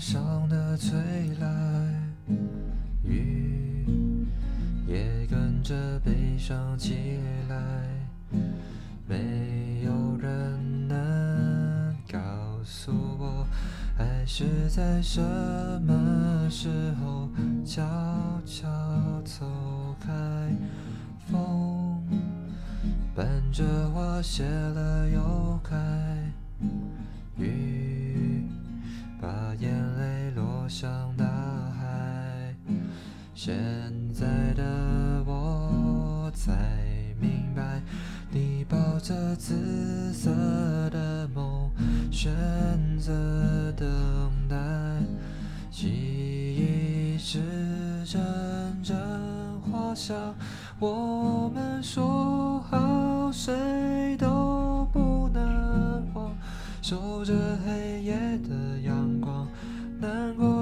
[0.00, 0.98] 上的吹
[1.38, 2.26] 来，
[3.04, 3.84] 雨
[4.86, 7.20] 也跟着悲伤起
[7.50, 7.56] 来。
[9.06, 12.18] 没有人能告
[12.64, 13.46] 诉我，
[13.98, 15.20] 爱是在什
[15.82, 17.28] 么时候
[17.62, 17.82] 悄
[18.46, 18.66] 悄
[19.22, 19.46] 走
[20.00, 20.10] 开。
[21.30, 22.02] 风
[23.14, 25.76] 伴着花谢了又开，
[33.42, 33.56] 现
[34.12, 34.62] 在的
[35.24, 36.52] 我才
[37.18, 37.80] 明白，
[38.30, 40.30] 你抱着紫色
[40.90, 41.70] 的梦，
[42.10, 42.30] 选
[42.98, 43.88] 择等
[44.46, 44.58] 待。
[45.70, 47.38] 记忆是
[48.04, 48.20] 阵
[48.82, 48.94] 阵
[49.62, 50.34] 花香，
[50.78, 56.30] 我们说好谁都不能忘，
[56.82, 57.32] 守着
[57.64, 58.12] 黑夜
[58.46, 59.19] 的阳光，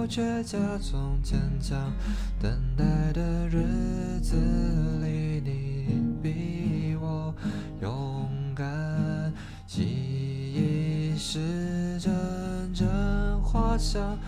[0.08, 1.92] 却假装坚强。
[2.40, 4.36] 等待的日子
[5.02, 7.34] 里，你比我
[7.82, 9.32] 勇敢。
[9.66, 12.12] 记忆是阵
[12.72, 12.88] 阵
[13.42, 14.18] 花香，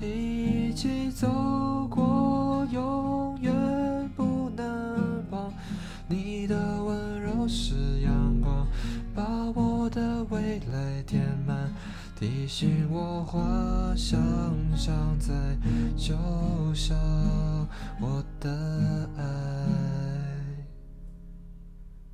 [0.00, 3.52] 一起走过，永远
[4.14, 5.50] 不能忘。
[6.06, 8.66] 你的温柔是阳光，
[9.14, 11.72] 把我的未来填满，
[12.20, 13.40] 提醒我花
[13.96, 14.20] 香
[14.76, 15.32] 常在，
[15.96, 16.14] 就
[16.74, 16.94] 像
[17.98, 19.59] 我的爱。